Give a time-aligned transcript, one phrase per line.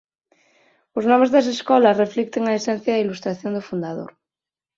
[0.97, 4.11] Os nomes das escolas reflicten a esencia da ilustración do fundador.